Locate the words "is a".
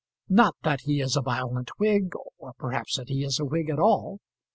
0.99-1.21, 3.23-3.45